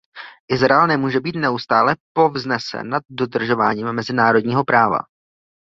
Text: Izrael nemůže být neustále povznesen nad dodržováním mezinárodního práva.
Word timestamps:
Izrael 0.51 0.87
nemůže 0.87 1.19
být 1.19 1.35
neustále 1.35 1.95
povznesen 2.15 2.89
nad 2.89 3.03
dodržováním 3.09 3.91
mezinárodního 3.93 4.63
práva. 4.65 4.99